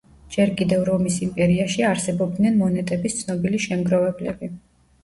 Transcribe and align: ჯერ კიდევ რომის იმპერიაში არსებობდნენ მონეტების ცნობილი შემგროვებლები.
ჯერ 0.35 0.53
კიდევ 0.61 0.85
რომის 0.87 1.17
იმპერიაში 1.27 1.85
არსებობდნენ 1.91 2.59
მონეტების 2.65 3.21
ცნობილი 3.21 3.63
შემგროვებლები. 3.69 4.53